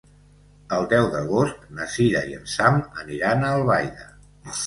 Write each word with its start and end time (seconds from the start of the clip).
El 0.77 0.87
deu 0.93 1.09
d'agost 1.15 1.67
na 1.79 1.85
Cira 1.95 2.23
i 2.31 2.35
en 2.37 2.49
Sam 2.53 2.81
aniran 3.05 3.45
a 3.45 3.53
Albaida. 3.59 4.09